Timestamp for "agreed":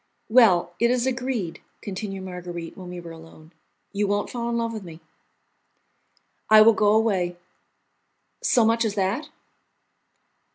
1.05-1.61